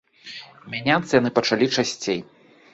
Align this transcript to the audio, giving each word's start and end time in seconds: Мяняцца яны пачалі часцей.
Мяняцца 0.75 1.13
яны 1.19 1.29
пачалі 1.37 1.71
часцей. 1.79 2.19